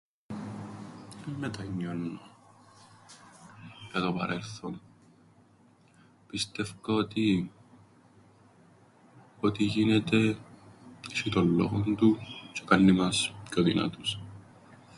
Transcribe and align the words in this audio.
Εν 1.27 1.33
μετανιώννω 1.37 2.19
για 3.91 4.01
το 4.01 4.13
παρελθόν 4.13 4.71
μου. 4.73 4.91
Πιστεύκω 6.27 6.93
ότι... 6.93 7.51
ό,τι 9.39 9.63
γίνεται, 9.63 10.37
έσ̆ει 11.11 11.29
τον 11.31 11.47
λόγον 11.55 11.95
του, 11.95 12.17
τζ̆αι 12.53 12.63
κάμνει 12.65 12.91
μας 12.91 13.33
πιο 13.49 13.63
δυνατούς. 13.63 14.19